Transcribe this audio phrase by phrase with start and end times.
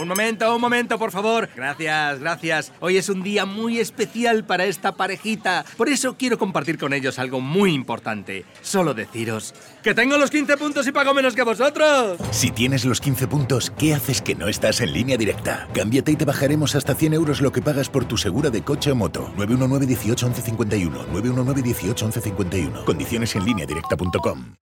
[0.00, 1.48] Un momento, un momento, por favor.
[1.56, 2.72] Gracias, gracias.
[2.80, 5.64] Hoy es un día muy especial para esta parejita.
[5.76, 8.44] Por eso quiero compartir con ellos algo muy importante.
[8.60, 12.18] Solo deciros que tengo los 15 puntos y pago menos que vosotros.
[12.30, 15.66] Si tienes los 15 puntos, ¿qué haces que no estás en línea directa?
[15.72, 18.90] Cámbiate y te bajaremos hasta 100 euros lo que pagas por tu segura de coche
[18.90, 19.32] o moto.
[19.36, 20.90] 919 18 11 51.
[21.06, 22.84] 919 18 11 51.
[22.84, 24.56] Condiciones en línea directa.com.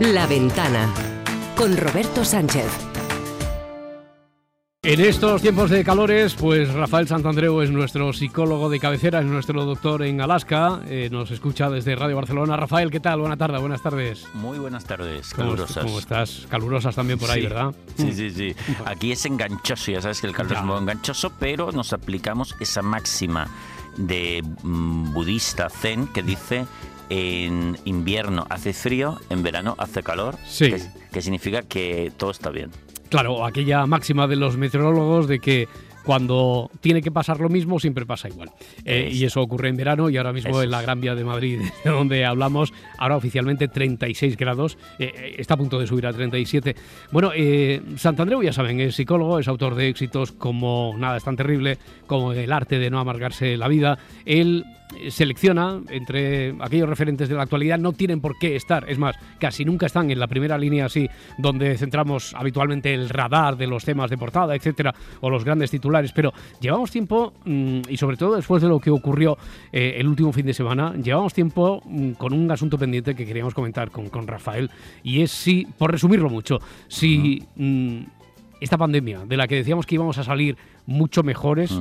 [0.00, 1.17] La ventana
[1.58, 2.66] con Roberto Sánchez.
[4.84, 9.64] En estos tiempos de calores, pues Rafael Santandreu es nuestro psicólogo de cabecera, es nuestro
[9.64, 12.56] doctor en Alaska, eh, nos escucha desde Radio Barcelona.
[12.56, 13.18] Rafael, ¿qué tal?
[13.20, 14.24] Buenas tardes, buenas tardes.
[14.34, 15.84] Muy buenas tardes, ¿Cómo, calurosas.
[15.84, 16.46] ¿Cómo estás?
[16.48, 17.46] Calurosas también por ahí, Sí.
[17.48, 17.74] ¿verdad?
[17.96, 18.54] Sí, sí, sí.
[18.86, 20.58] Aquí es enganchoso, ya sabes que el calor Ya.
[20.60, 23.48] es muy enganchoso, pero nos aplicamos esa máxima
[23.98, 26.64] de mm, budista zen que dice
[27.10, 30.70] en invierno hace frío, en verano hace calor, Sí.
[30.70, 32.70] que, que significa que todo está bien.
[33.08, 35.68] Claro, aquella máxima de los meteorólogos de que
[36.08, 38.50] cuando tiene que pasar lo mismo, siempre pasa igual.
[38.82, 40.80] Eh, y eso ocurre en verano y ahora mismo Eso en la.
[40.80, 45.56] Gran Vía de Madrid, de donde hablamos, ahora oficialmente 36 grados, eh, eh, está a
[45.58, 46.74] punto de subir a 37.
[47.12, 51.36] Bueno, eh, Santandreu, ya saben, es psicólogo, es autor de éxitos como Nada es tan
[51.36, 53.98] terrible, como El arte de no amargarse la vida.
[54.24, 54.64] Él
[55.10, 59.64] selecciona entre aquellos referentes de la actualidad, no tienen por qué estar, es más, casi
[59.64, 64.10] nunca están en la primera línea así, donde centramos habitualmente el radar de los temas
[64.10, 68.62] de portada, etcétera, o los grandes titulares, pero llevamos tiempo, mm, y sobre todo después
[68.62, 69.36] de lo que ocurrió
[69.72, 73.54] eh, el último fin de semana, llevamos tiempo mm, con un asunto pendiente que queríamos
[73.54, 74.70] comentar con, con Rafael,
[75.02, 76.58] y es si, por resumirlo mucho,
[76.88, 77.98] si mm,
[78.60, 81.78] esta pandemia, de la que decíamos que íbamos a salir mucho mejores.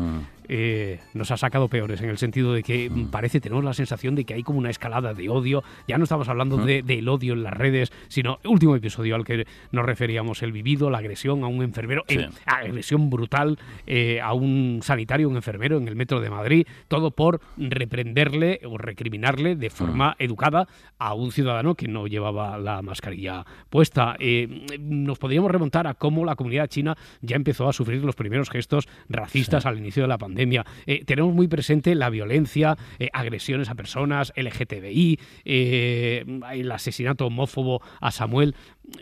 [0.50, 4.26] Eh, nos ha sacado peores, en el sentido de que parece, tenemos la sensación de
[4.26, 5.64] que hay como una escalada de odio.
[5.88, 9.26] Ya no estamos hablando de- del odio en las redes, sino el último episodio al
[9.26, 12.18] que nos referíamos, el vivido, la agresión a un enfermero, Sí.
[12.20, 17.12] eh, agresión brutal eh, a un sanitario, un enfermero en el metro de Madrid, todo
[17.12, 20.68] por reprenderle o recriminarle de forma educada
[21.00, 24.16] a un ciudadano que no llevaba la mascarilla puesta.
[24.20, 28.50] Eh, nos podríamos remontar a cómo la comunidad china ya empezó a sufrir los primeros
[28.50, 30.37] gestos racistas al inicio de la pandemia.
[30.86, 37.82] Eh, tenemos muy presente la violencia, eh, agresiones a personas, LGTBI, eh, el asesinato homófobo
[38.00, 38.56] a Samuel.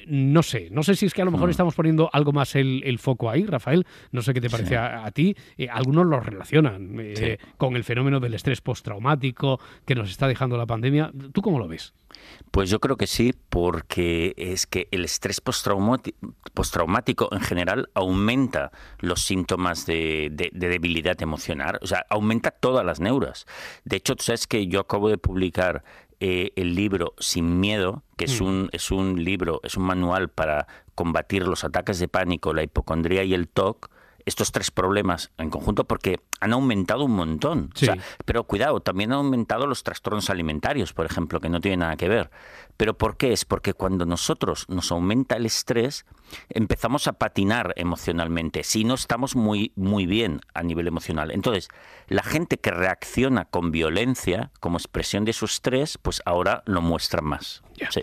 [0.08, 2.82] No sé, no sé si es que a lo mejor estamos poniendo algo más el,
[2.86, 3.86] el foco ahí, Rafael.
[4.12, 5.36] No sé qué te parece a, a ti.
[5.70, 6.98] Algunos lo relacionan
[7.58, 11.12] con el fenómeno del estrés postraumático que nos está dejando la pandemia.
[11.34, 11.94] ¿Tú cómo lo ves?
[12.52, 15.42] Pues yo creo que sí, porque es que el estrés
[16.54, 22.86] postraumático en general aumenta los síntomas de, de- de debilidad emocional, o sea, aumenta todas
[22.86, 23.46] las neuras.
[23.84, 25.84] De hecho, tú sabes que yo acabo de publicar
[26.20, 30.68] eh, el libro Sin Miedo, que es, un, es un libro, es un manual para
[30.96, 33.90] combatir los ataques de pánico, la hipocondría y el TOC,
[34.26, 37.70] estos tres problemas en conjunto porque han aumentado un montón.
[37.76, 37.86] O Sí.
[37.86, 41.96] sea, pero cuidado, también han aumentado los trastornos alimentarios, por ejemplo, que no tienen nada
[41.96, 42.32] que ver.
[42.78, 43.32] ¿Pero por qué?
[43.34, 46.06] Es porque cuando nosotros nos aumenta el estrés,
[46.50, 51.32] empezamos a patinar emocionalmente, si no estamos muy, muy bien a nivel emocional.
[51.32, 51.70] Entonces,
[52.08, 57.22] la gente que reacciona con violencia como expresión de su estrés, pues ahora lo muestra
[57.22, 57.62] más.
[57.92, 58.02] Sí.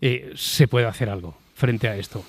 [0.00, 2.24] Eh, ¿Se puede hacer algo frente a esto?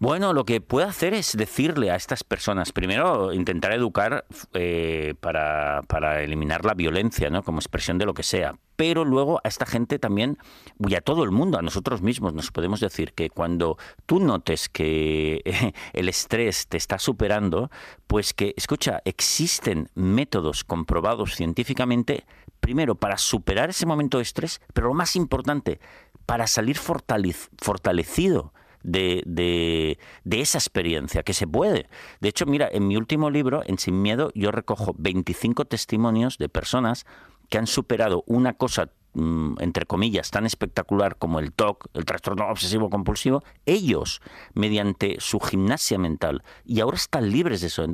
[0.00, 5.82] Bueno, lo que puede hacer es decirle a estas personas, primero intentar educar eh, para,
[5.88, 7.42] para eliminar la violencia, ¿no?
[7.42, 8.54] Como expresión de lo que sea.
[8.76, 10.38] Pero luego a esta gente también,
[10.86, 13.76] y a todo el mundo, a nosotros mismos, nos podemos decir que cuando
[14.06, 15.42] tú notes que
[15.92, 17.68] el estrés te está superando,
[18.06, 22.24] pues que, escucha, existen métodos comprobados científicamente,
[22.60, 25.80] primero para superar ese momento de estrés, pero lo más importante,
[26.24, 28.52] para salir fortalec- fortalecido
[28.82, 31.88] de, de- de esa experiencia, que se puede.
[32.20, 36.48] De hecho, mira, en mi último libro, en Sin Miedo, yo recojo 25 testimonios de
[36.48, 37.06] personas
[37.48, 42.46] que han superado una cosa mm, entre comillas, tan espectacular como el TOC, el trastorno
[42.48, 44.20] obsesivo compulsivo, ellos,
[44.54, 47.86] mediante su gimnasia mental, y ahora están libres de eso.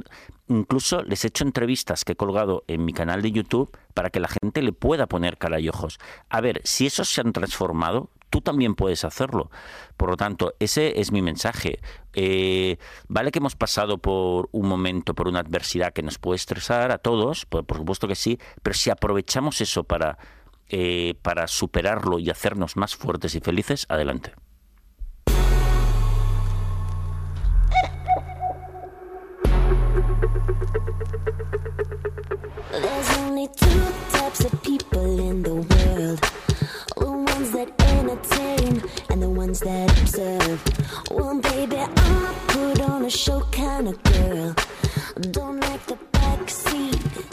[0.48, 4.20] Incluso les he hecho entrevistas que he colgado en mi canal de YouTube para que
[4.20, 5.98] la gente le pueda poner cara y ojos.
[6.28, 9.48] A ver, si esos se han transformado, tú también puedes hacerlo.
[9.96, 11.78] Por lo tanto, ese es mi mensaje.
[12.14, 16.90] Eh, vale que hemos pasado por un momento, por una adversidad que nos puede estresar
[16.90, 20.18] a todos, por, por supuesto que sí, pero si aprovechamos eso para,
[20.68, 24.32] eh, para superarlo y hacernos más fuertes y felices, adelante.
[39.54, 41.10] ones that observe.
[41.10, 44.54] Well, baby, I'm a put on a show kind of girl.
[45.30, 47.23] Don't like the backseat.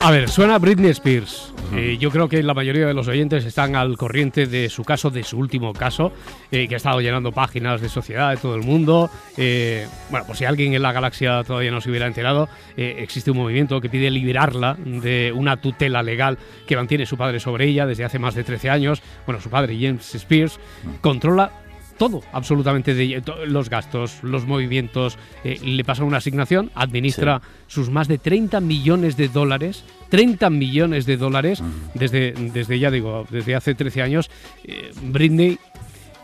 [0.00, 1.52] A ver, suena Britney Spears.
[1.74, 5.10] Eh, yo creo que la mayoría de los oyentes están al corriente de su caso,
[5.10, 6.12] de su último caso,
[6.50, 9.10] eh, que ha estado llenando páginas de sociedad de todo el mundo.
[9.36, 13.36] Eh, bueno, por si alguien en la galaxia todavía no se hubiera enterado, existe un
[13.36, 18.04] movimiento que pide liberarla de una tutela legal que mantiene su padre sobre ella desde
[18.04, 19.02] hace más de 13 años.
[19.26, 20.58] Bueno, su padre, James Spears,
[21.00, 21.52] controla
[22.00, 28.08] todo, absolutamente de los gastos, los movimientos, eh, le pasa una asignación, administra sus más
[28.08, 31.62] de 30 millones de dólares, 30 millones de dólares
[31.92, 34.30] desde, desde ya digo, desde hace 13 años.
[34.64, 35.58] eh, Britney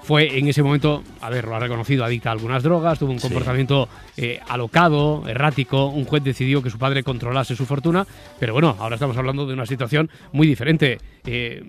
[0.06, 3.19] fue en ese momento, a ver, lo ha reconocido, adicta a algunas drogas, tuvo un
[3.19, 3.26] Sí.
[3.26, 5.87] comportamiento eh, alocado, errático.
[5.88, 8.06] Un juez decidió que su padre controlase su fortuna,
[8.41, 10.99] pero bueno, ahora estamos hablando de una situación muy diferente.
[11.26, 11.62] Eh,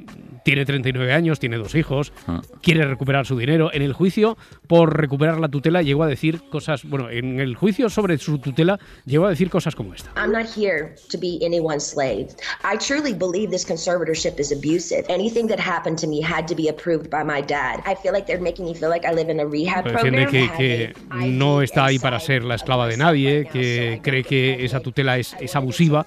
[0.46, 2.42] tiene 39 años, tiene dos hijos, Ah.
[2.62, 3.70] quiere recuperar su dinero.
[3.74, 4.38] En el juicio
[4.68, 8.80] por recuperar la tutela llegó a decir cosas, bueno, en el juicio sobre su tutela
[9.06, 10.12] llegó a decir cosas como esta.
[10.16, 12.28] I'm not here to be anyone's slave.
[12.64, 15.04] I truly believe this conservatorship is abusive.
[15.10, 17.80] Anything that happened to me had to be approved by my dad.
[17.86, 20.32] I feel like they're making me feel like I live in a rehab Defiende program.
[20.32, 24.24] que, have que a no está ahí para ser la esclava de nadie, que cree
[24.24, 26.06] que esa tutela es, es abusiva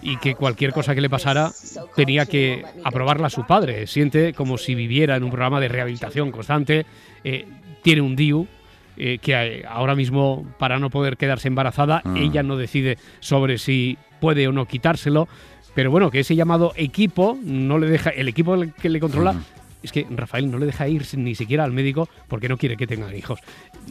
[0.00, 1.50] y que cualquier cosa que le pasara
[1.96, 3.86] tenía que aprobarla su padre.
[3.86, 6.86] Siente como si viviera en un programa de rehabilitación constante.
[7.24, 7.46] eh,
[7.82, 8.46] tiene un DIU.
[9.00, 13.96] eh, que eh, ahora mismo, para no poder quedarse embarazada, ella no decide sobre si
[14.20, 15.28] puede o no quitárselo.
[15.74, 19.36] Pero bueno, que ese llamado equipo no le deja, el equipo que le controla,
[19.82, 22.86] es que Rafael no le deja ir ni siquiera al médico porque no quiere que
[22.86, 23.40] tengan hijos.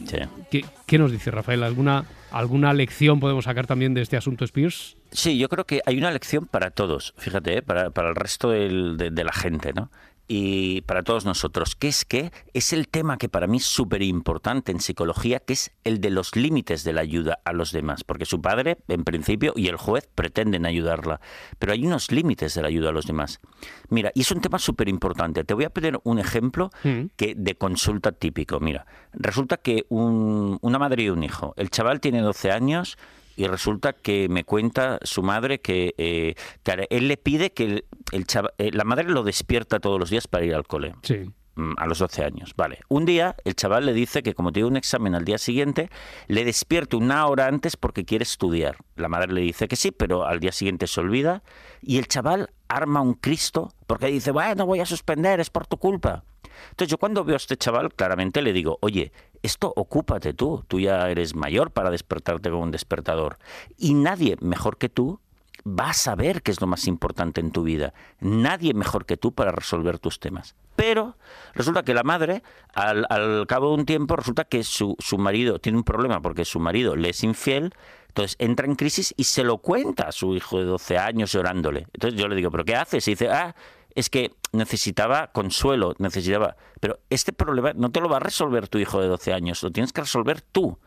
[0.06, 0.16] Sí.
[0.50, 1.62] ¿Qué, qué nos dice Rafael?
[1.62, 4.96] ¿Alguna, ¿Alguna lección podemos sacar también de este asunto Spears?
[5.10, 7.62] Sí, yo creo que hay una lección para todos, fíjate, ¿eh?
[7.62, 9.90] para, para el resto del- de, de la gente, ¿no?
[10.30, 14.02] Y para todos nosotros, que es que es el tema que para mí es súper
[14.02, 18.04] importante en psicología, que es el de los límites de la ayuda a los demás.
[18.04, 21.20] Porque su padre, en principio, y el juez pretenden ayudarla,
[21.58, 23.40] pero hay unos límites de la ayuda a los demás.
[23.88, 25.44] Mira, y es un tema súper importante.
[25.44, 27.06] Te voy a pedir un ejemplo Mm.
[27.16, 28.60] que de consulta típico.
[28.60, 28.84] Mira,
[29.14, 32.98] resulta que un- una madre y un hijo, el chaval tiene 12 años
[33.38, 37.84] y resulta que me cuenta su madre que, eh, que él le pide que el,
[38.12, 40.94] el chava- eh, la madre lo despierta todos los días para ir al cole.
[41.02, 41.30] Sí.
[41.54, 42.80] Mm, A los 12 años, vale.
[42.88, 45.88] Un día el chaval le dice que como tiene un examen al día siguiente,
[46.26, 48.76] le despierte una hora antes porque quiere estudiar.
[48.96, 51.42] La madre le dice que sí, pero al día siguiente se olvida
[51.80, 55.78] y el chaval arma un Cristo porque dice, bueno, voy a suspender, es por tu
[55.78, 56.24] culpa.
[56.70, 59.12] Entonces yo cuando veo a este chaval, claramente le digo, oye,
[59.42, 63.38] esto ocúpate tú, tú ya eres mayor para despertarte con un despertador.
[63.76, 65.20] Y nadie mejor que tú
[65.66, 67.92] va a saber qué es lo más importante en tu vida.
[68.20, 70.54] Nadie mejor que tú para resolver tus temas.
[70.76, 71.16] Pero
[71.54, 72.42] resulta que la madre,
[72.74, 76.44] al, al cabo de un tiempo, resulta que su, su marido tiene un problema porque
[76.44, 77.74] su marido le es infiel,
[78.08, 81.86] entonces entra en crisis y se lo cuenta a su hijo de 12 años llorándole.
[81.92, 83.06] Entonces yo le digo, ¿pero qué haces?
[83.08, 83.54] Y dice, ah,
[83.94, 86.56] es que necesitaba consuelo, necesitaba...
[86.80, 89.70] Pero este problema no te lo va a resolver tu hijo de 12 años, lo
[89.70, 90.78] tienes que resolver tú.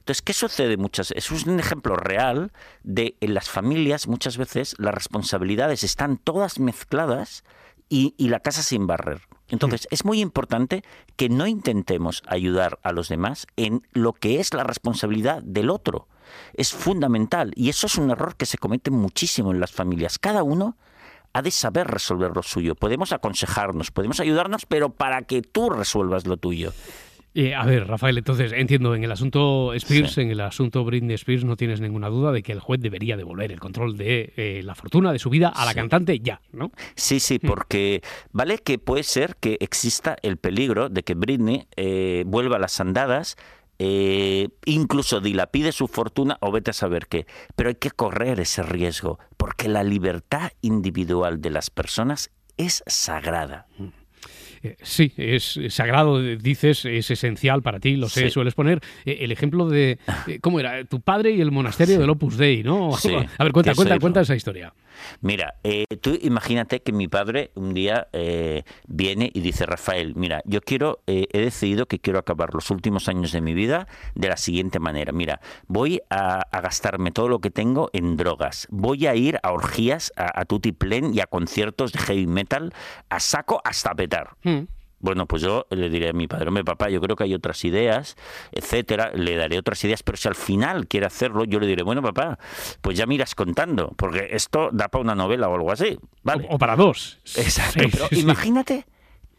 [0.00, 2.52] Entonces, ¿qué sucede muchas Eso es un ejemplo real
[2.82, 7.44] de en las familias muchas veces las responsabilidades están todas mezcladas
[7.90, 9.20] y, y la casa sin barrer.
[9.48, 10.82] Entonces, es muy importante
[11.16, 16.08] que no intentemos ayudar a los demás en lo que es la responsabilidad del otro.
[16.54, 20.18] Es fundamental y eso es un error que se comete muchísimo en las familias.
[20.18, 20.76] Cada uno
[21.38, 22.74] ha de saber resolver lo suyo.
[22.74, 26.72] Podemos aconsejarnos, podemos ayudarnos, pero para que tú resuelvas lo tuyo.
[27.34, 30.22] Eh, a ver, Rafael, entonces entiendo, en el asunto Spears, Sí.
[30.22, 33.52] en el asunto Britney Spears, no tienes ninguna duda de que el juez debería devolver
[33.52, 35.76] el control de eh, la fortuna de su vida a la Sí.
[35.76, 36.72] cantante ya, ¿no?
[36.96, 38.02] Sí, sí, porque
[38.32, 42.80] vale que puede ser que exista el peligro de que Britney eh, vuelva a las
[42.80, 43.36] andadas,
[43.78, 47.26] eh, incluso dilapide su fortuna o vete a saber qué.
[47.56, 53.66] Pero hay que correr ese riesgo, porque la libertad individual de las personas es sagrada.
[54.64, 58.30] Eh, sí, es sagrado, dices, es esencial para ti, lo sé, Sí.
[58.30, 60.00] sueles poner eh, el ejemplo de,
[60.40, 60.84] ¿cómo era?
[60.84, 62.90] Tu padre y el monasterio del Opus Dei, ¿no?
[62.96, 64.74] Sí, A ver, cuenta, cuenta, cuenta esa historia.
[65.20, 70.42] Mira, eh, tú imagínate que mi padre un día eh, viene y dice, Rafael, mira,
[70.44, 74.28] yo quiero, eh, he decidido que quiero acabar los últimos años de mi vida de
[74.28, 75.12] la siguiente manera.
[75.12, 78.66] Mira, voy a, gastarme todo lo que tengo en drogas.
[78.70, 80.46] Voy a ir a orgías, a, a
[81.12, 82.72] y a conciertos de heavy metal
[83.08, 84.36] a saco hasta petar.
[84.42, 84.64] Mm.
[85.00, 87.64] Bueno, pues yo le diré a mi padre, hombre, papá, yo creo que hay otras
[87.64, 88.16] ideas,
[88.50, 92.02] etcétera, le daré otras ideas, pero si al final quiere hacerlo, yo le diré, bueno,
[92.02, 92.38] papá,
[92.80, 96.46] pues ya miras contando, porque esto da para una novela o algo así, ¿vale?
[96.50, 97.18] O, o para dos.
[97.36, 98.86] Exacto, Sí, pero sí, imagínate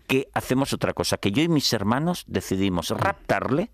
[0.08, 3.72] que hacemos otra cosa, que yo y mis hermanos decidimos raptarle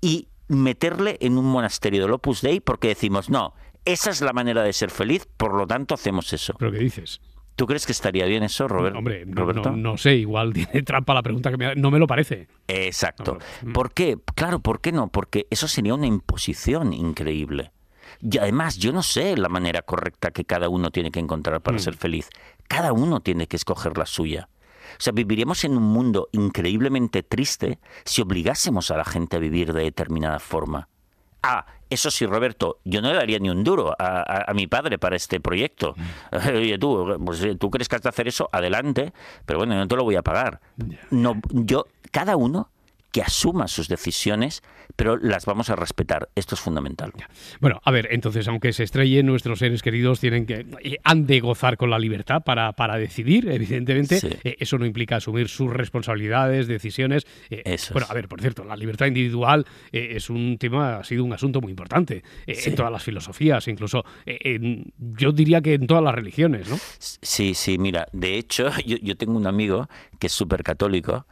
[0.00, 4.62] y meterle en un monasterio del Opus Dei porque decimos, no, esa es la manera
[4.62, 6.54] de ser feliz, por lo tanto hacemos eso.
[6.58, 7.20] ¿Pero qué dices?
[7.56, 9.70] ¿Tú crees que estaría bien eso, Robert- Hombre, no, Roberto?
[9.70, 12.48] no- no sé, igual tiene trampa la pregunta que me No me lo parece.
[12.68, 13.38] Exacto.
[13.62, 14.16] No, ¿Por qué?
[14.34, 15.08] Claro, ¿por qué no?
[15.08, 17.72] Porque eso sería una imposición increíble.
[18.20, 21.78] Y además, yo no sé la manera correcta que cada uno tiene que encontrar para
[21.78, 22.28] ser feliz.
[22.68, 24.48] Cada uno tiene que escoger la suya.
[24.92, 29.72] O sea, viviríamos en un mundo increíblemente triste si obligásemos a la gente a vivir
[29.72, 30.88] de determinada forma.
[31.42, 34.66] Ah, eso sí, Roberto, yo no le daría ni un duro a, a- a mi
[34.66, 35.94] padre para este proyecto.
[36.54, 39.12] Oye, tú, pues, eh, tú crees que has de hacer eso, adelante,
[39.44, 40.60] pero bueno, no te lo voy a pagar.
[41.10, 42.70] No, yo, cada uno
[43.12, 44.62] que asuma sus decisiones,
[44.96, 46.30] pero las vamos a respetar.
[46.34, 47.12] Esto es fundamental.
[47.60, 51.40] Bueno, a ver, entonces, aunque se estrellen, nuestros seres queridos tienen que eh, han de
[51.40, 54.18] gozar con la libertad para, para decidir, evidentemente.
[54.18, 54.28] Sí.
[54.44, 57.26] Eh, eso no implica asumir sus responsabilidades, decisiones.
[57.50, 58.10] Eh, Eso bueno, es.
[58.10, 61.70] a ver, por cierto, la libertad individual es un tema, ha sido un asunto muy
[61.70, 66.78] importante en todas las filosofías, incluso en- yo diría que en todas las religiones, ¿no?
[66.98, 69.86] Sí, sí, mira, de hecho, yo, yo tengo un amigo
[70.18, 71.26] que es súper católico,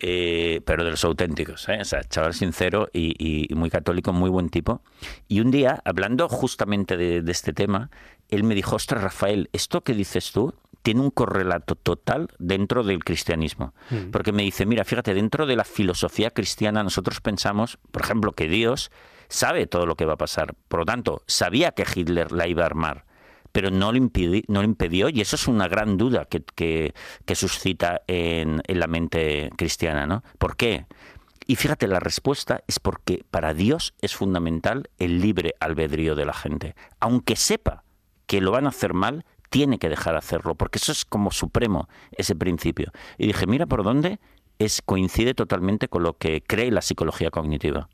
[0.00, 1.78] eh, pero de los auténticos, ¿eh?
[1.80, 4.82] o sea, chaval sincero y, muy católico, muy buen tipo.
[5.26, 7.90] Y un día, hablando justamente de, de este tema,
[8.28, 13.04] él me dijo, ostras, Rafael, esto que dices tú tiene un correlato total dentro del
[13.04, 13.74] cristianismo.
[14.10, 18.48] Porque me dice, mira, fíjate, dentro de la filosofía cristiana nosotros pensamos, por ejemplo, que
[18.48, 18.90] Dios
[19.28, 20.54] sabe todo lo que va a pasar.
[20.68, 23.04] Por lo tanto, sabía que Hitler la iba a armar
[23.52, 26.94] pero no lo, impidi- no lo impidió y eso es una gran duda que, que-
[27.24, 30.22] que suscita en, en la mente cristiana, ¿no?
[30.38, 30.86] ¿Por qué?
[31.46, 36.34] Y fíjate, la respuesta es porque para Dios es fundamental el libre albedrío de la
[36.34, 36.74] gente.
[37.00, 37.84] Aunque sepa
[38.26, 41.88] que lo van a hacer mal, tiene que dejar hacerlo, porque eso es como supremo,
[42.12, 42.92] ese principio.
[43.16, 44.20] Y dije, mira por dónde
[44.58, 47.88] es, coincide totalmente con lo que cree la psicología cognitiva.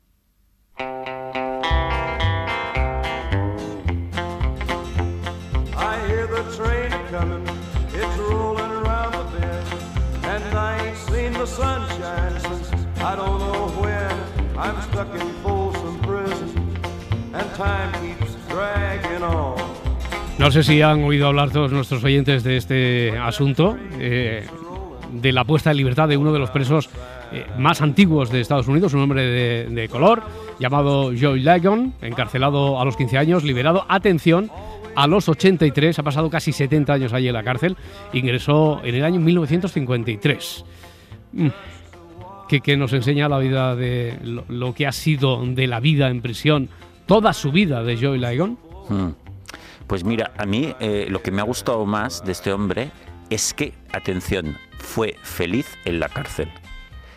[20.37, 24.45] No sé si han oído hablar todos nuestros oyentes de este asunto, eh,
[25.13, 26.89] de la puesta en libertad de uno de los presos
[27.31, 30.23] eh, más antiguos de Estados Unidos, un hombre de, color
[30.59, 34.51] llamado Joe Ligon, encarcelado a los 15 años, liberado, atención,
[34.95, 37.77] a los 83, ha pasado casi 70 años allí en la cárcel,
[38.13, 40.65] ingresó en el año 1953.
[41.33, 41.47] Mm.
[42.47, 46.69] Que, nos enseña la vida de lo que ha sido de la vida en prisión,
[47.05, 48.57] toda su vida de Joe Ligon.
[48.89, 49.09] Mm.
[49.87, 52.91] Pues mira, a mí eh, lo que me ha gustado más de este hombre
[53.29, 56.49] es que, atención, fue feliz en la cárcel.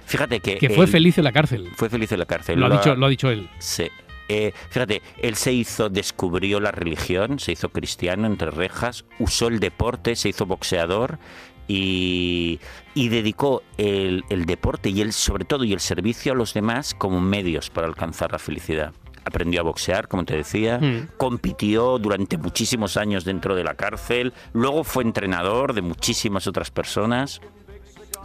[0.07, 0.57] Fíjate que...
[0.57, 1.69] Que fue él feliz en la cárcel.
[1.77, 2.59] Fue feliz en la cárcel.
[2.59, 3.49] Lo ha, dicho, lo ha dicho él.
[3.59, 3.89] Sí.
[4.29, 9.59] Eh, fíjate, él se hizo, descubrió la religión, se hizo cristiano entre rejas, usó el
[9.59, 11.19] deporte, se hizo boxeador
[11.67, 12.61] y,
[12.95, 16.95] y dedicó el, el deporte y el, sobre todo y el servicio a los demás
[16.95, 18.93] como medios para alcanzar la felicidad.
[19.29, 21.09] Aprendió a boxear, como te decía, Mm.
[21.17, 27.41] compitió durante muchísimos años dentro de la cárcel, luego fue entrenador de muchísimas otras personas.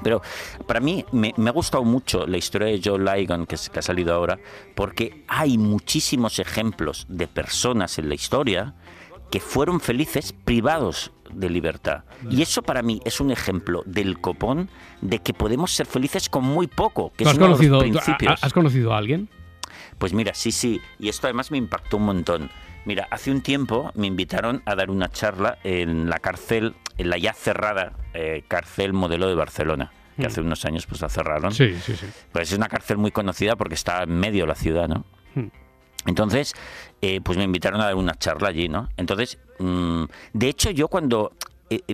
[0.01, 0.21] Pero
[0.67, 3.81] para mí me, me ha gustado mucho la historia de Joe Ligon que, que ha
[3.81, 4.39] salido ahora,
[4.75, 8.73] porque hay muchísimos ejemplos de personas en la historia
[9.29, 12.03] que fueron felices privados de libertad.
[12.29, 14.69] Y eso para mí es un ejemplo del copón
[15.01, 17.57] de que podemos ser felices con muy poco, que ¿Tú es has, uno de los
[17.59, 18.43] conocido, principios.
[18.43, 19.29] ha- ¿Has conocido a alguien?
[19.97, 22.49] Pues mira, sí, sí, y esto además me impactó un montón.
[22.85, 27.17] Mira, hace un tiempo me invitaron a dar una charla en la cárcel, en la
[27.17, 30.25] ya cerrada eh, cárcel modelo de Barcelona, que Mm.
[30.27, 31.51] hace unos años pues la cerraron.
[31.53, 32.05] Sí, sí, sí.
[32.31, 35.05] Pues es una cárcel muy conocida porque está en medio de la ciudad, ¿no?
[35.35, 35.47] Hmm.
[36.05, 36.53] Entonces,
[37.01, 38.89] eh, pues me invitaron a dar una charla allí, ¿no?
[38.97, 41.31] Entonces, mm, de hecho, yo cuando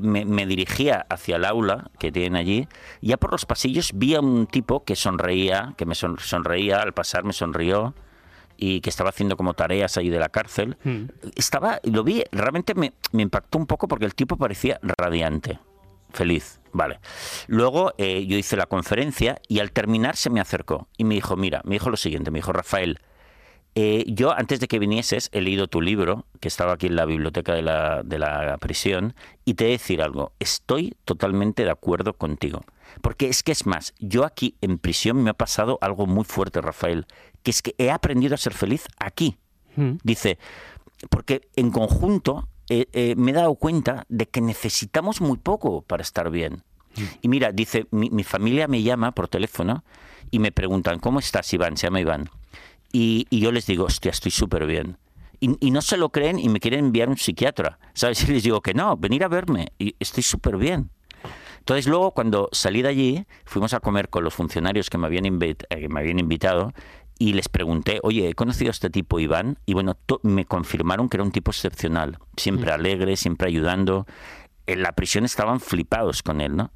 [0.01, 2.67] me, me dirigía hacia el aula que tienen allí,
[3.01, 6.93] ya por los pasillos vi a un tipo que sonreía, que me son- sonreía, al
[6.93, 7.93] pasar me sonrió
[8.57, 10.77] y que estaba haciendo como tareas allí de la cárcel.
[10.83, 11.05] Hmm.
[11.36, 15.59] Estaba, lo vi, realmente me, me impactó un poco porque el tipo parecía radiante,
[16.12, 17.00] feliz, vale.
[17.48, 21.38] Luego eh, yo hice la conferencia y al terminar se me acercó y me dijo,
[21.38, 23.00] mira, me dijo lo siguiente, me dijo, Rafael,
[23.75, 27.05] eh, yo antes de que vinieses he leído tu libro, que estaba aquí en la
[27.05, 29.13] biblioteca de la, de la prisión,
[29.45, 32.61] y te he de decir algo, estoy totalmente de acuerdo contigo.
[33.01, 36.61] Porque es que es más, yo aquí en prisión me ha pasado algo muy fuerte,
[36.61, 37.05] Rafael,
[37.43, 39.38] que es que he aprendido a ser feliz aquí.
[39.75, 39.97] Mm.
[40.03, 40.39] Dice,
[41.09, 46.01] porque en conjunto eh, eh, me he dado cuenta de que necesitamos muy poco para
[46.01, 46.63] estar bien.
[47.21, 49.85] Y mira, dice, mi, mi familia me llama por teléfono
[50.31, 51.77] y me preguntan, ¿cómo estás, Iván?
[51.77, 52.29] Se llama Iván.
[52.91, 54.98] Y, y yo les digo, hostia, estoy súper bien.
[55.39, 57.79] Y, y no se lo creen y me quieren enviar un psiquiatra.
[57.93, 58.24] ¿Sabes?
[58.29, 59.69] Y les digo que no, venir a verme.
[59.77, 60.89] Y estoy súper bien.
[61.60, 65.25] Entonces luego cuando salí de allí, fuimos a comer con los funcionarios que me habían,
[65.25, 66.74] eh, que me habían invitado
[67.19, 71.17] y les pregunté, oye, he conocido a este tipo Iván y bueno, me confirmaron que
[71.17, 74.08] era un tipo excepcional, siempre alegre, siempre ayudando.
[74.65, 76.72] En la prisión estaban flipados con él, ¿no?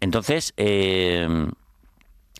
[0.00, 1.28] Entonces, eh,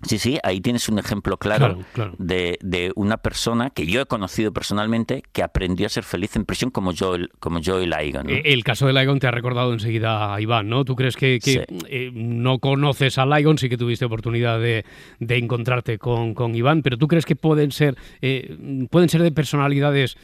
[0.03, 2.15] sí, sí, ahí tienes un ejemplo claro, Claro, claro.
[2.19, 6.45] De, de una persona que yo he conocido personalmente que aprendió a ser feliz en
[6.45, 8.27] prisión como Joel, como Joel Igon.
[8.27, 8.33] ¿no?
[8.33, 10.85] Eh, El caso de Ligon te ha recordado enseguida a Iván, ¿no?
[10.85, 11.61] ¿Tú crees que, que, Sí.
[11.89, 13.59] eh, no conoces a Ligon?
[13.59, 14.85] Sí que tuviste oportunidad de,
[15.21, 18.57] de encontrarte con, con Iván, pero ¿tú crees que pueden ser, eh,
[18.91, 20.17] pueden ser de personalidades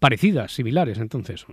[0.00, 1.44] parecidas, similares, entonces?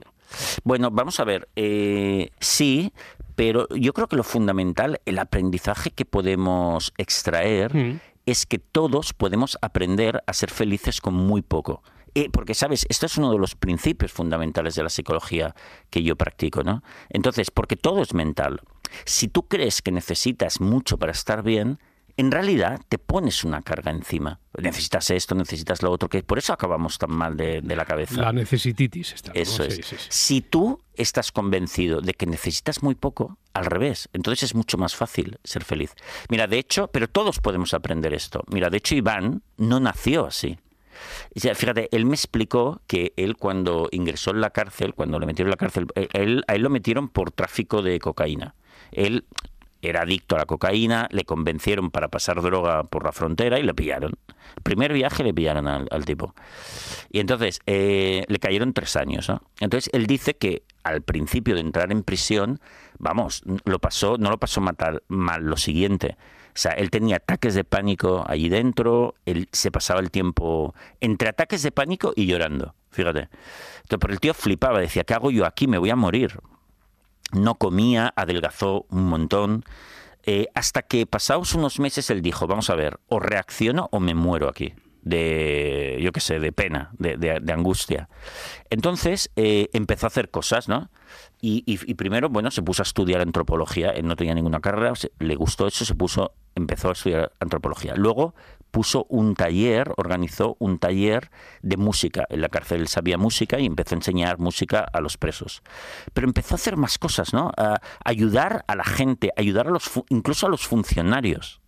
[0.63, 1.47] Bueno, vamos a ver.
[1.55, 2.91] eh, sí,
[3.39, 8.01] pero yo creo que lo fundamental, el aprendizaje que podemos extraer Mm.
[8.25, 11.81] es que todos podemos aprender a ser felices con muy poco.
[12.15, 12.85] Eh, porque, ¿sabes?
[12.89, 15.55] Esto es uno de los principios fundamentales de la psicología
[15.89, 16.83] que yo practico, ¿no?
[17.07, 18.59] Entonces, porque todo es mental.
[19.05, 21.79] Si tú crees que necesitas mucho para estar bien,
[22.19, 24.41] en realidad te pones una carga encima.
[24.57, 28.19] Necesitas esto, necesitas lo otro, que por eso acabamos tan mal de, de la cabeza.
[28.19, 29.31] La necesititis está.
[29.31, 29.39] ¿no?
[29.39, 29.75] Eso es.
[29.85, 29.95] Sí.
[30.09, 34.97] Si tú estás convencido de que necesitas muy poco, al revés, entonces es mucho más
[34.97, 35.95] fácil ser feliz.
[36.27, 38.43] Mira, de hecho, pero todos podemos aprender esto.
[38.51, 40.59] Mira, de hecho, Iván no nació así.
[41.33, 45.25] O sea, fíjate, él me explicó que él cuando ingresó en la cárcel, cuando le
[45.25, 48.55] metieron en la cárcel, eh, él, a él lo metieron por tráfico de cocaína.
[48.91, 49.25] Él
[49.81, 53.73] era adicto a la cocaína, le convencieron para pasar droga por la frontera y le
[53.73, 54.13] pillaron.
[54.63, 56.33] Primer viaje le pillaron al, tipo.
[57.11, 59.29] Y entonces eh, le cayeron tres años.
[59.29, 59.41] ¿no?
[59.59, 62.59] Entonces él dice que al principio de entrar en prisión,
[62.97, 66.17] vamos, lo pasó, no lo pasó mal lo siguiente.
[66.49, 71.29] O sea, él tenía ataques de pánico allí dentro, él se pasaba el tiempo entre
[71.29, 73.29] ataques de pánico y llorando, fíjate.
[73.83, 75.67] Entonces, pero el tío flipaba, decía, ¿qué hago yo aquí?
[75.67, 76.39] Me voy a morir.
[77.31, 79.63] No comía, adelgazó un montón.
[80.23, 84.13] Eh, hasta que pasados unos meses él dijo, vamos a ver, o reacciono o me
[84.13, 88.09] muero aquí, de, yo qué sé, de pena, de, de- angustia.
[88.69, 90.89] Entonces eh, empezó a hacer cosas, ¿no?
[91.41, 95.35] Y, y- primero, bueno, se puso a estudiar antropología, él no tenía ninguna carrera, le
[95.35, 97.95] gustó eso, se puso, empezó a estudiar antropología.
[97.95, 98.35] Luego
[98.71, 102.25] puso un taller, organizó un taller de música.
[102.29, 105.61] En la cárcel él sabía música y empezó a enseñar música a los presos.
[106.13, 107.51] Pero empezó a hacer más cosas, ¿no?
[107.57, 111.61] A ayudar a la gente, ayudar a los, incluso a los funcionarios.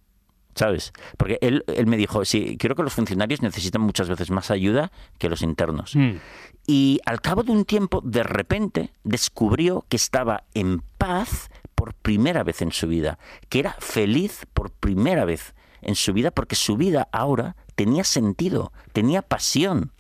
[0.54, 0.92] ¿Sabes?
[1.16, 4.92] Porque él, él me dijo, sí, creo que los funcionarios necesitan muchas veces más ayuda
[5.18, 5.96] que los internos.
[5.96, 6.18] Mm.
[6.68, 12.44] Y al cabo de un tiempo, de repente, descubrió que estaba en paz por primera
[12.44, 13.18] vez en su vida,
[13.50, 18.72] que era feliz por primera vez en su vida, porque su vida ahora tenía sentido,
[18.94, 19.92] tenía pasión.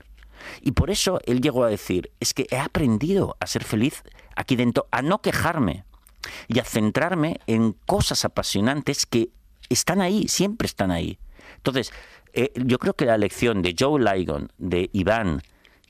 [0.62, 4.04] Y por eso él llegó a decir, es que he aprendido a ser feliz
[4.36, 5.86] aquí dentro, a no quejarme
[6.48, 9.30] y a centrarme en cosas apasionantes que
[9.70, 11.20] están ahí, siempre están ahí.
[11.58, 11.92] Entonces,
[12.34, 15.42] eh, yo creo que la lección de Joe Ligon, de Iván,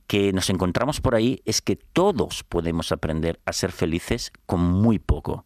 [0.07, 4.99] que nos encontramos por ahí, es que todos podemos aprender a ser felices con muy
[4.99, 5.45] poco.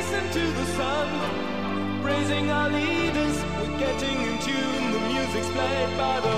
[0.00, 2.02] faces into the sun.
[2.02, 4.92] Praising our leaders, we're getting in tune.
[4.92, 6.36] The music's played by the,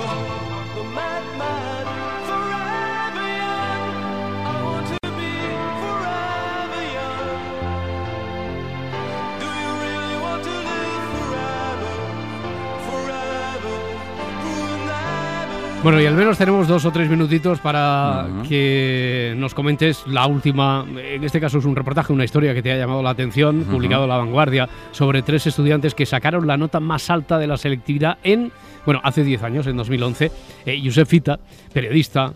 [0.75, 2.22] the madman.
[15.83, 20.87] Bueno, y al menos tenemos dos o tres minutitos para que nos comentes la última,
[20.97, 24.05] en este caso es un reportaje, una historia que te ha llamado la atención, publicado
[24.05, 28.19] en La Vanguardia, sobre tres estudiantes que sacaron la nota más alta de la selectividad
[28.23, 28.53] en,
[28.87, 30.31] bueno, hace 10 años, en 2011.
[30.67, 31.41] Eh, Josep Fita,
[31.73, 32.33] periodista,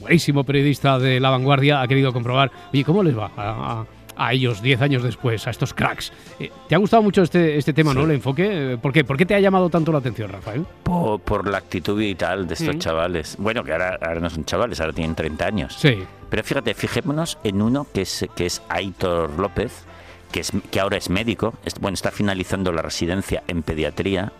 [0.00, 3.86] buenísimo periodista de La Vanguardia, ha querido comprobar, oye, ¿cómo les va a, a-
[4.18, 6.12] a ellos 10 años después, a estos cracks.
[6.40, 8.02] Eh, ¿Te ha gustado mucho este, este tema, no?
[8.04, 8.78] El enfoque.
[8.82, 9.04] ¿Por qué?
[9.04, 10.66] ¿Por qué te ha llamado tanto la atención, Rafael?
[10.82, 12.78] Por, por la actitud vital de estos Mm.
[12.78, 13.36] chavales.
[13.38, 15.76] Bueno, que ahora, ahora no son chavales, ahora tienen 30 años.
[15.78, 15.98] Sí.
[16.28, 19.84] Pero fíjate, fijémonos en uno que es, que es Aitor López,
[20.32, 24.32] que, es, que ahora es médico, es- bueno, está finalizando la residencia en pediatría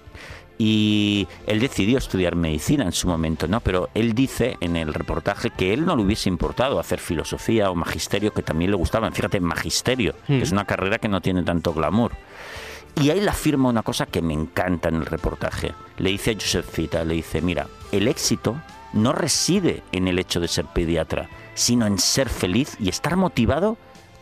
[0.59, 3.61] y él decidió estudiar medicina en su momento, ¿no?
[3.61, 7.77] Pero él dice en el reportaje que él no le hubiese importado hacer filosofía o
[7.77, 9.13] magisterio, que también le gustaban.
[9.13, 12.13] Fíjate, magisterio, que es una carrera que no tiene tanto glamour.
[13.01, 15.73] Y ahí le afirma una cosa que me encanta en el reportaje.
[15.99, 18.61] Le dice a Joseph Fita, le dice, mira, el éxito
[18.93, 23.77] no reside en el hecho de ser pediatra, sino en ser feliz y estar motivado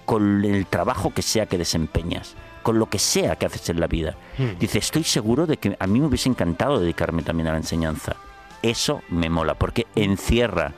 [0.05, 2.35] con el trabajo que sea que desempeñas,
[2.67, 4.17] con lo que sea que haces en la vida.
[4.59, 8.17] Dice, estoy seguro de que a mí me hubiese encantado dedicarme también a la enseñanza.
[8.61, 10.73] Eso me mola, porque encierra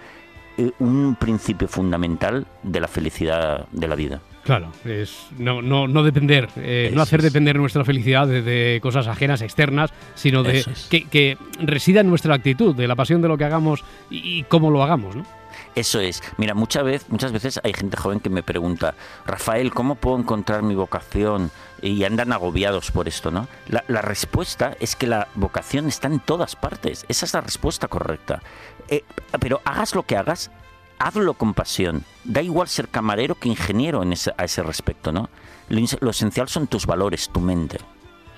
[0.59, 4.21] eh, un principio fundamental de la felicidad de la vida.
[4.45, 9.07] Claro, es no, no, no depender, eh, no hacer depender nuestra felicidad de, de cosas
[9.07, 10.89] ajenas, externas, sino de es.
[10.91, 14.43] que, que resida en nuestra actitud, de la pasión de lo que hagamos y, y
[14.43, 15.38] cómo lo hagamos, ¿no?
[15.75, 16.23] Eso es.
[16.39, 18.95] Mira, muchas veces, muchas veces hay gente joven que me pregunta,
[19.27, 21.51] Rafael, ¿cómo puedo encontrar mi vocación?
[21.81, 23.47] Y andan agobiados por esto, ¿no?
[23.69, 27.05] La, respuesta es que la vocación está en todas partes.
[27.09, 28.43] Esa es la respuesta correcta.
[28.89, 29.05] Eh,
[29.39, 30.51] pero hagas lo que hagas,
[30.99, 32.05] hazlo con pasión.
[32.25, 35.31] Da igual ser camarero que ingeniero en ese- a ese respecto, ¿no?
[35.69, 37.79] Lo esencial son tus valores, tu mente.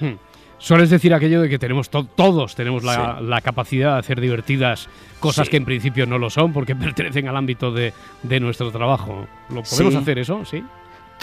[0.01, 0.15] Hmm.
[0.61, 3.25] Sueles decir aquello de que tenemos to- todos tenemos la, Sí.
[3.25, 5.51] la capacidad de hacer divertidas cosas Sí.
[5.53, 7.93] que en principio no lo son porque pertenecen al ámbito de,
[8.23, 9.27] de nuestro trabajo.
[9.49, 9.99] ¿Lo podemos Sí.
[9.99, 10.45] hacer eso?
[10.45, 10.63] Sí.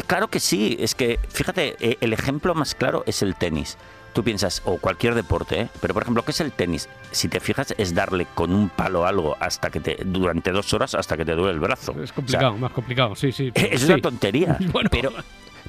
[0.07, 3.77] Claro que sí, es que fíjate, eh, el ejemplo más claro es el tenis.
[4.13, 5.69] Tú piensas, o cualquier deporte, ¿eh?
[5.79, 6.89] pero por ejemplo, ¿qué es el tenis?
[7.11, 10.95] Si te fijas, es darle con un palo algo hasta que te, durante dos horas
[10.95, 11.91] hasta que te duele el brazo.
[11.91, 13.51] Es O sea, complicado, más complicado, sí, sí.
[13.55, 13.91] es sí.
[13.91, 14.57] una tontería.
[14.71, 14.89] Bueno.
[14.91, 15.11] Pero,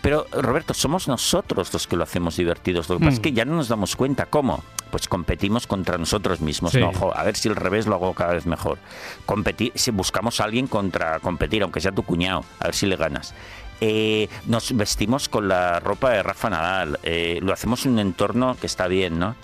[0.02, 2.88] pero, Roberto, somos nosotros los que lo hacemos divertidos.
[2.88, 3.22] Lo que pasa es Mm.
[3.22, 4.26] que ya no nos damos cuenta.
[4.26, 4.62] ¿Cómo?
[4.90, 6.72] Pues competimos contra nosotros mismos.
[6.72, 6.80] Sí.
[6.80, 6.92] ¿no?
[6.92, 8.78] Jo, a ver si al revés lo hago cada vez mejor.
[9.26, 12.96] Competir, si buscamos a alguien contra competir, aunque sea tu cuñado, a ver si le
[12.96, 13.34] ganas.
[13.80, 16.98] Eh, nos vestimos con la ropa de Rafa Nadal.
[17.02, 19.37] eh, lo hacemos en un entorno que está bien, ¿no?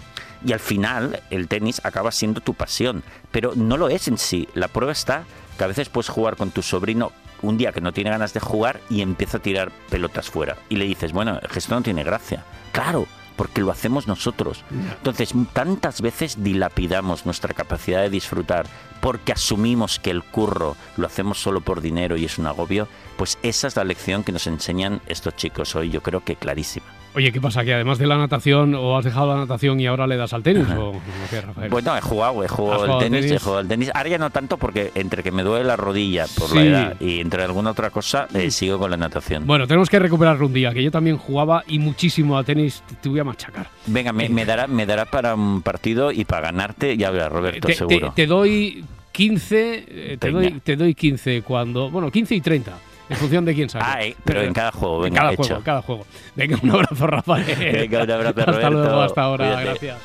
[0.45, 4.49] Y al final el tenis acaba siendo tu pasión, pero no lo es en sí.
[4.55, 5.25] La prueba está
[5.57, 7.13] que a veces puedes jugar con tu sobrino
[7.45, 10.57] un día que no tiene ganas de jugar y empieza a tirar pelotas fuera.
[10.69, 12.45] Y le dices, bueno, es que esto no tiene gracia.
[12.73, 14.65] Claro, porque lo hacemos nosotros.
[14.71, 18.67] Entonces, tantas veces dilapidamos nuestra capacidad de disfrutar
[19.01, 23.39] porque asumimos que el curro lo hacemos solo por dinero y es un agobio, pues
[23.43, 26.87] esa es la lección que nos enseñan estos chicos hoy, yo creo que clarísima.
[27.17, 27.63] Oye, ¿qué pasa?
[27.65, 30.43] ¿Que además de la natación o has dejado la natación y ahora le das al
[30.43, 30.67] tenis?
[30.77, 30.95] ¿O
[31.31, 31.71] Rafael?
[31.71, 33.33] Bueno, he jugado, he ¿Has jugado al tenis, tenis?
[33.37, 33.91] he jugado al tenis.
[33.95, 36.57] Ahora ya no tanto porque entre que me duele la rodilla por Sí.
[36.57, 39.47] la edad y entre alguna otra cosa, eh, sigo con la natación.
[39.47, 43.09] Bueno, tenemos que recuperarlo un día, que yo también jugaba y muchísimo a tenis, te-
[43.09, 43.69] voy a machacar.
[43.87, 47.69] Venga, me, me dará, me dará para un partido y para ganarte, ya verás, Roberto,
[47.69, 48.13] te, te- seguro.
[48.17, 50.41] te doy 15, eh, te Venga.
[50.51, 52.73] doy, te doy 15 cuando, bueno, 15 y 30,
[53.09, 53.85] en función de quién saque.
[53.89, 55.43] Ah, eh, pero en cada juego, En venga, cada hecho.
[55.45, 56.07] juego, en cada juego.
[56.35, 57.45] Venga, un abrazo, Rafael.
[57.73, 58.71] Venga, un abrazo, Hasta Roberto.
[58.71, 59.65] luego, hasta ahora, Cuídate.
[59.87, 59.99] gracias.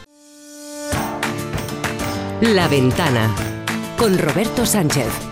[2.54, 3.34] La ventana
[3.98, 5.29] con Roberto Sánchez.